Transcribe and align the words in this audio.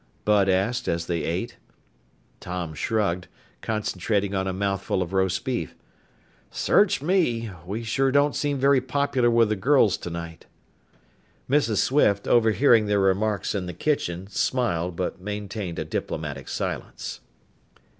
Bud 0.25 0.49
asked 0.49 0.87
as 0.87 1.05
they 1.05 1.21
ate. 1.21 1.57
Tom 2.39 2.73
shrugged, 2.73 3.27
concentrating 3.61 4.33
on 4.33 4.47
a 4.47 4.51
mouthful 4.51 5.03
of 5.03 5.13
roast 5.13 5.45
beef. 5.45 5.75
"Search 6.49 7.03
me. 7.03 7.51
We 7.67 7.83
sure 7.83 8.11
don't 8.11 8.35
seem 8.35 8.57
very 8.57 8.81
popular 8.81 9.29
with 9.29 9.49
the 9.49 9.55
girls 9.55 9.97
tonight." 9.97 10.47
Mrs. 11.47 11.77
Swift, 11.77 12.27
overhearing 12.27 12.87
their 12.87 12.99
remarks 12.99 13.53
in 13.53 13.67
the 13.67 13.73
kitchen, 13.75 14.25
smiled 14.25 14.95
but 14.95 15.21
maintained 15.21 15.77
a 15.77 15.85
diplomatic 15.85 16.49
silence. 16.49 17.19